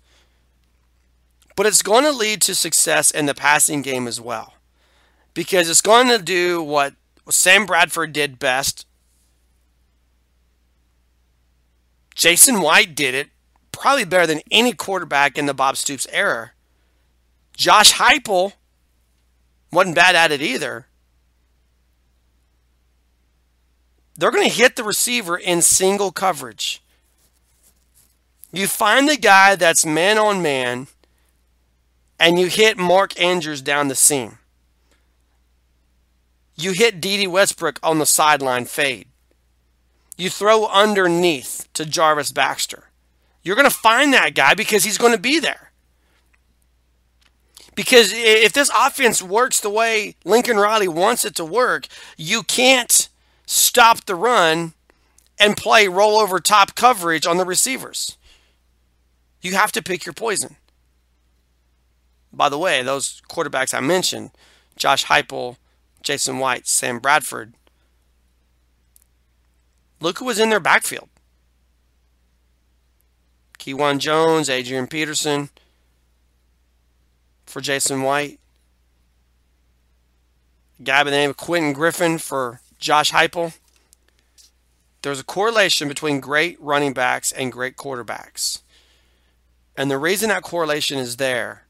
[1.56, 4.54] but it's going to lead to success in the passing game as well.
[5.34, 6.94] Because it's going to do what
[7.28, 8.85] Sam Bradford did best
[12.16, 13.28] Jason White did it
[13.72, 16.52] probably better than any quarterback in the Bob Stoops era.
[17.54, 18.54] Josh Heupel
[19.70, 20.86] wasn't bad at it either.
[24.16, 26.82] They're going to hit the receiver in single coverage.
[28.50, 30.86] You find the guy that's man on man,
[32.18, 34.38] and you hit Mark Andrews down the seam.
[36.54, 39.06] You hit Dede Westbrook on the sideline fade
[40.16, 42.84] you throw underneath to Jarvis Baxter.
[43.42, 45.70] You're going to find that guy because he's going to be there.
[47.74, 53.08] Because if this offense works the way Lincoln Riley wants it to work, you can't
[53.46, 54.72] stop the run
[55.38, 58.16] and play rollover top coverage on the receivers.
[59.42, 60.56] You have to pick your poison.
[62.32, 64.30] By the way, those quarterbacks I mentioned,
[64.76, 65.56] Josh Heupel,
[66.02, 67.54] Jason White, Sam Bradford,
[70.00, 71.08] Look who was in their backfield.
[73.58, 75.50] Kejuan Jones, Adrian Peterson
[77.46, 78.38] for Jason White.
[80.78, 83.56] A guy by the name of Quentin Griffin for Josh Heupel.
[85.02, 88.60] There's a correlation between great running backs and great quarterbacks.
[89.76, 91.66] And the reason that correlation is there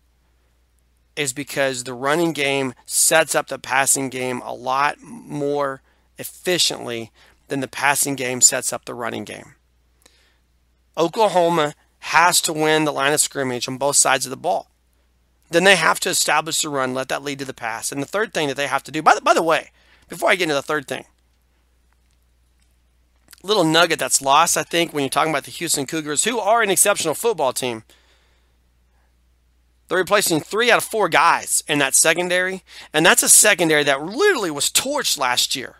[1.17, 5.83] is because the running game sets up the passing game a lot more
[6.19, 7.11] efficiently
[7.49, 9.55] then the passing game sets up the running game.
[10.97, 14.71] Oklahoma has to win the line of scrimmage on both sides of the ball.
[15.51, 17.93] Then they have to establish the run, let that lead to the pass.
[17.93, 19.71] And the third thing that they have to do, by the, by the way,
[20.09, 21.05] before I get into the third thing,
[23.43, 26.63] little nugget that's lost, I think, when you're talking about the Houston Cougars, who are
[26.63, 27.85] an exceptional football team.
[29.89, 34.03] They're replacing three out of four guys in that secondary, and that's a secondary that
[34.03, 35.77] literally was torched last year.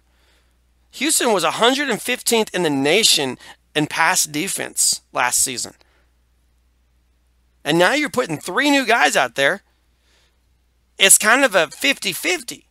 [0.97, 3.37] Houston was 115th in the nation
[3.75, 5.75] in pass defense last season.
[7.63, 9.63] And now you're putting three new guys out there.
[10.99, 12.67] It's kind of a 50 50.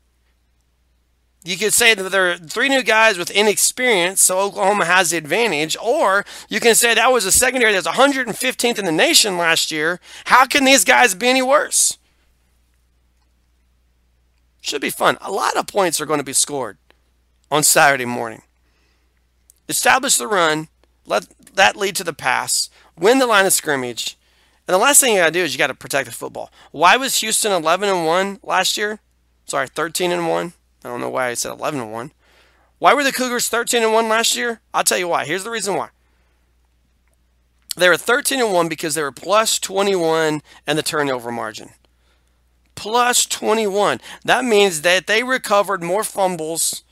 [1.44, 5.18] You could say that there are three new guys with inexperience, so Oklahoma has the
[5.18, 5.78] advantage.
[5.80, 10.00] Or you can say that was a secondary that's 115th in the nation last year.
[10.26, 12.00] How can these guys be any worse?
[14.62, 15.20] Should be fun.
[15.22, 16.80] A lot of points are going to be scored
[17.52, 18.42] on Saturday morning.
[19.68, 20.68] Establish the run,
[21.06, 24.18] let that lead to the pass, win the line of scrimmage,
[24.68, 26.52] and the last thing you got to do is you got to protect the football.
[26.72, 29.00] Why was Houston 11 and 1 last year?
[29.46, 30.54] Sorry, 13 and 1.
[30.84, 32.12] I don't know why I said 11 and 1.
[32.80, 34.62] Why were the Cougars 13 and 1 last year?
[34.74, 35.26] I'll tell you why.
[35.26, 35.90] Here's the reason why.
[37.78, 41.70] They were 13 and 1 because they were plus 21 and the turnover margin.
[42.74, 44.02] Plus 21.
[44.24, 46.84] That means that they recovered more fumbles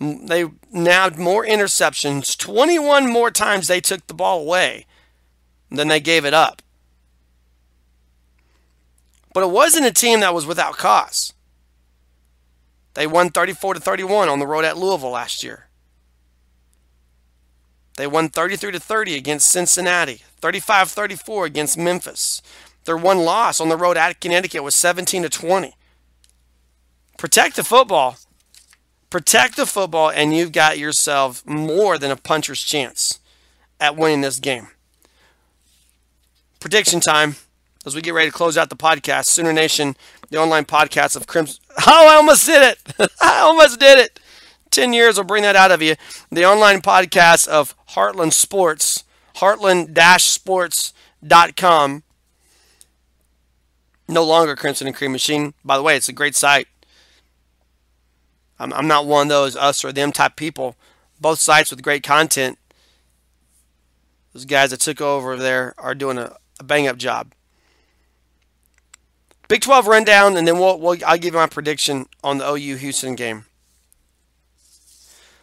[0.00, 2.36] they now more interceptions.
[2.36, 4.86] 21 more times they took the ball away
[5.70, 6.62] than they gave it up.
[9.32, 11.34] But it wasn't a team that was without cause.
[12.94, 15.68] They won 34 to 31 on the road at Louisville last year.
[17.96, 22.40] They won 33 to 30 against Cincinnati, 35-34 against Memphis.
[22.84, 25.74] Their one loss on the road at Connecticut was 17 to 20.
[27.18, 28.16] Protect the football
[29.10, 33.18] Protect the football, and you've got yourself more than a puncher's chance
[33.80, 34.68] at winning this game.
[36.60, 37.34] Prediction time
[37.84, 39.26] as we get ready to close out the podcast.
[39.26, 39.96] Sooner Nation,
[40.30, 41.58] the online podcast of Crimson.
[41.86, 42.78] Oh, I almost did it!
[43.20, 44.20] I almost did it!
[44.70, 45.96] 10 years will bring that out of you.
[46.30, 49.02] The online podcast of Heartland Sports,
[49.36, 52.02] heartland-sports.com.
[54.08, 55.54] No longer Crimson and Cream Machine.
[55.64, 56.68] By the way, it's a great site.
[58.60, 60.76] I'm, I'm not one of those us or them type people.
[61.20, 62.58] Both sites with great content.
[64.32, 67.32] Those guys that took over there are doing a, a bang up job.
[69.48, 72.76] Big 12 rundown, and then we'll, we'll I'll give you my prediction on the OU
[72.76, 73.46] Houston game.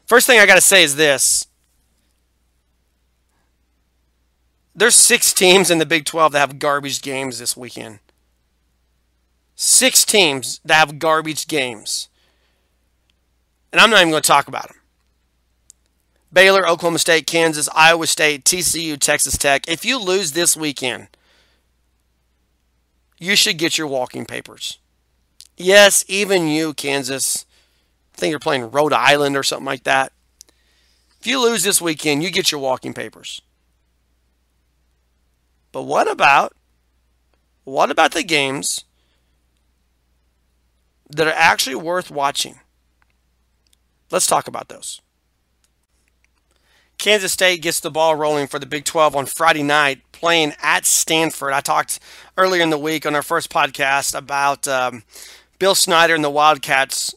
[0.05, 1.47] First thing I got to say is this.
[4.73, 7.99] There's six teams in the Big 12 that have garbage games this weekend.
[9.55, 12.07] Six teams that have garbage games.
[13.71, 14.77] And I'm not even going to talk about them.
[16.31, 19.67] Baylor, Oklahoma State, Kansas, Iowa State, TCU, Texas Tech.
[19.67, 21.07] If you lose this weekend,
[23.17, 24.77] you should get your walking papers.
[25.55, 27.45] Yes, even you, Kansas.
[28.13, 30.11] I think you're playing Rhode Island or something like that.
[31.19, 33.41] If you lose this weekend, you get your walking papers.
[35.71, 36.53] But what about
[37.63, 38.85] what about the games
[41.09, 42.59] that are actually worth watching?
[44.11, 45.01] Let's talk about those.
[46.97, 50.85] Kansas State gets the ball rolling for the Big 12 on Friday night, playing at
[50.85, 51.53] Stanford.
[51.53, 51.99] I talked
[52.37, 55.03] earlier in the week on our first podcast about um,
[55.59, 57.13] Bill Snyder and the Wildcats.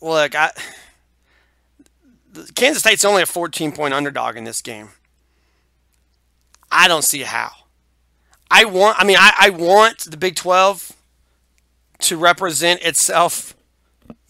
[0.00, 0.50] Look, I,
[2.54, 4.90] Kansas State's only a 14 point underdog in this game.
[6.70, 7.50] I don't see how.
[8.50, 10.92] I want, I mean, I, I want the Big 12
[12.00, 13.55] to represent itself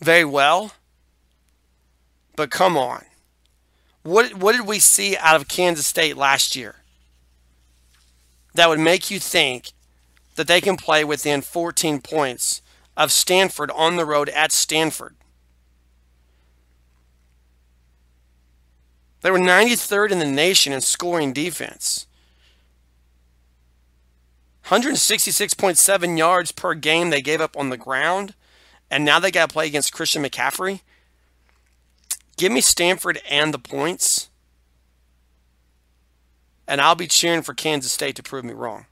[0.01, 0.73] very well.
[2.37, 3.05] But come on.
[4.03, 6.77] What, what did we see out of Kansas State last year
[8.55, 9.73] that would make you think
[10.37, 12.63] that they can play within 14 points
[12.97, 15.17] of Stanford on the road at Stanford?
[19.23, 22.07] They were 93rd in the nation in scoring defense.
[24.67, 28.35] 166.7 yards per game they gave up on the ground,
[28.91, 30.81] and now they got to play against Christian McCaffrey.
[32.37, 34.29] Give me Stanford and the points,
[36.69, 38.87] and I'll be cheering for Kansas State to prove me wrong.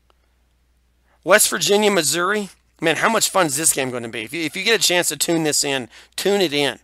[1.24, 2.50] West Virginia, Missouri.
[2.80, 4.22] Man, how much fun is this game going to be?
[4.22, 6.78] If you, if you get a chance to tune this in, tune it in.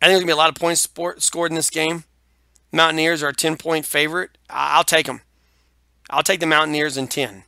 [0.00, 2.04] I think there's going to be a lot of points sport, scored in this game.
[2.70, 4.38] Mountaineers are a 10 point favorite.
[4.50, 5.22] I'll take them.
[6.10, 7.44] I'll take the Mountaineers in 10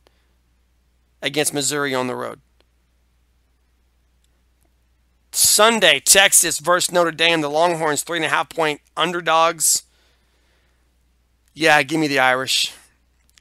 [1.21, 2.41] against Missouri on the road.
[5.39, 7.41] Sunday, Texas versus Notre Dame.
[7.41, 9.83] The Longhorns, three and a half point underdogs.
[11.53, 12.73] Yeah, give me the Irish.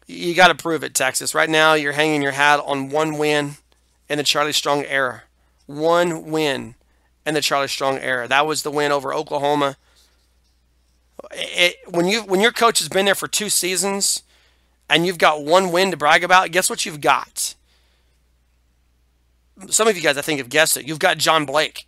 [0.07, 1.35] You got to prove it, Texas.
[1.35, 3.57] Right now, you're hanging your hat on one win
[4.09, 5.25] in the Charlie Strong era.
[5.67, 6.77] One win
[7.27, 8.27] in the Charlie Strong era.
[8.27, 9.77] That was the win over Oklahoma.
[11.33, 14.23] It, when you when your coach has been there for two seasons
[14.89, 17.55] and you've got one win to brag about, guess what you've got?
[19.69, 20.87] Some of you guys, I think, have guessed it.
[20.87, 21.88] You've got John Blake.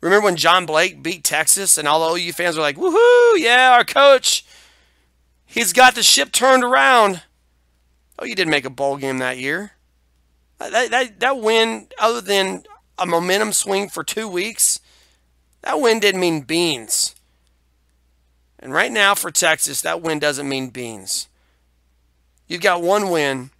[0.00, 3.72] Remember when John Blake beat Texas and all the OU fans were like, woohoo, yeah,
[3.72, 4.44] our coach,
[5.44, 7.22] he's got the ship turned around.
[8.18, 9.72] Oh, you didn't make a bowl game that year.
[10.58, 12.64] That, that, that win, other than
[12.98, 14.80] a momentum swing for two weeks,
[15.62, 17.14] that win didn't mean beans.
[18.58, 21.28] And right now for Texas, that win doesn't mean beans.
[22.48, 23.50] You've got one win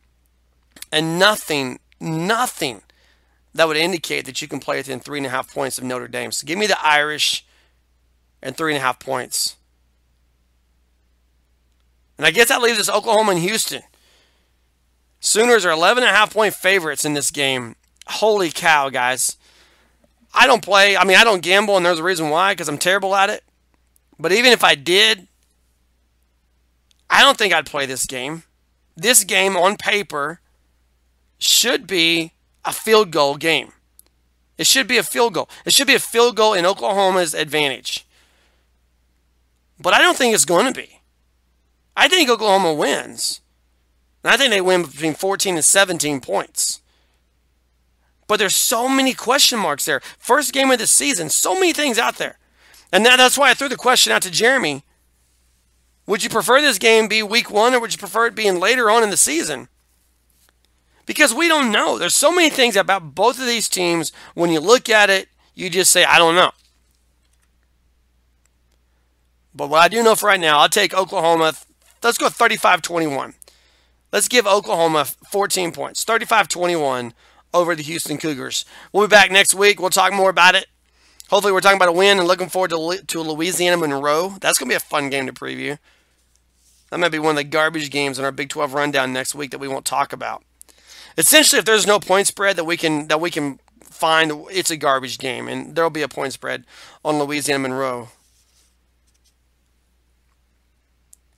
[0.92, 2.82] and nothing, nothing
[3.56, 6.08] that would indicate that you can play within three and a half points of Notre
[6.08, 6.30] Dame.
[6.30, 7.44] So give me the Irish
[8.42, 9.56] and three and a half points.
[12.18, 13.82] And I guess that leaves us Oklahoma and Houston.
[15.20, 17.76] Sooners are 11 and a half point favorites in this game.
[18.06, 19.36] Holy cow, guys.
[20.34, 22.78] I don't play, I mean, I don't gamble, and there's a reason why, because I'm
[22.78, 23.42] terrible at it.
[24.18, 25.28] But even if I did,
[27.08, 28.42] I don't think I'd play this game.
[28.96, 30.40] This game on paper
[31.38, 32.32] should be
[32.66, 33.72] a field goal game.
[34.58, 35.48] It should be a field goal.
[35.64, 38.06] It should be a field goal in Oklahoma's advantage.
[39.78, 41.00] But I don't think it's going to be.
[41.96, 43.40] I think Oklahoma wins.
[44.24, 46.80] And I think they win between 14 and 17 points.
[48.26, 50.00] But there's so many question marks there.
[50.18, 52.38] First game of the season, so many things out there.
[52.92, 54.82] And that, that's why I threw the question out to Jeremy.
[56.06, 58.90] Would you prefer this game be week one or would you prefer it being later
[58.90, 59.68] on in the season?
[61.06, 61.98] Because we don't know.
[61.98, 64.12] There's so many things about both of these teams.
[64.34, 66.50] When you look at it, you just say, I don't know.
[69.54, 71.54] But what I do know for right now, I'll take Oklahoma.
[72.02, 73.34] Let's go 35 21.
[74.12, 76.04] Let's give Oklahoma 14 points.
[76.04, 77.14] 35 21
[77.54, 78.64] over the Houston Cougars.
[78.92, 79.80] We'll be back next week.
[79.80, 80.66] We'll talk more about it.
[81.30, 84.36] Hopefully, we're talking about a win and looking forward to, to Louisiana Monroe.
[84.40, 85.78] That's going to be a fun game to preview.
[86.90, 89.50] That might be one of the garbage games in our Big 12 rundown next week
[89.50, 90.44] that we won't talk about.
[91.16, 94.76] Essentially, if there's no point spread that we can that we can find it's a
[94.76, 96.64] garbage game, and there'll be a point spread
[97.04, 98.08] on Louisiana Monroe.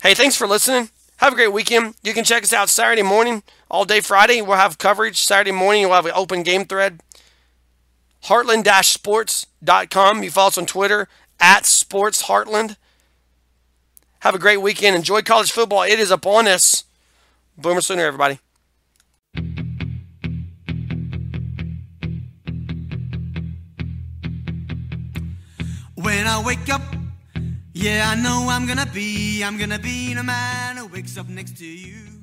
[0.03, 0.91] Hey, thanks for listening.
[1.19, 1.95] Have a great weekend.
[2.03, 4.41] You can check us out Saturday morning, all day Friday.
[4.41, 5.19] We'll have coverage.
[5.19, 7.01] Saturday morning, we'll have an open game thread.
[8.25, 10.23] Heartland-sports.com.
[10.23, 11.09] You follow us on Twitter
[11.41, 12.77] at Sports Heartland.
[14.21, 14.97] Have a great weekend.
[14.97, 15.83] Enjoy college football.
[15.83, 16.85] It is upon us.
[17.57, 18.39] Boomer Sooner, everybody.
[26.19, 26.83] When I wake up,
[27.75, 31.57] yeah, I know I'm gonna be, I'm gonna be the man who wakes up next
[31.59, 32.18] to you.